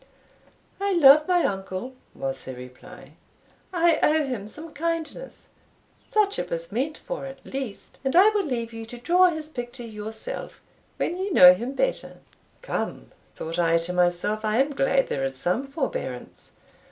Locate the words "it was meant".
6.39-6.97